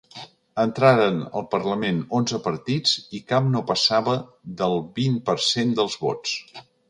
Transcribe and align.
Entraren 0.61 1.19
al 1.41 1.43
parlament 1.51 1.99
onze 2.19 2.39
partits 2.47 2.95
i 3.19 3.21
cap 3.33 3.51
no 3.57 3.63
passava 3.73 4.17
del 4.63 4.75
vint 5.01 5.23
per 5.31 5.37
cent 5.51 5.77
dels 5.81 5.99
vots. 6.07 6.35